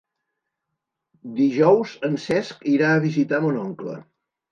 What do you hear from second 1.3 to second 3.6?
Dijous en Cesc irà a visitar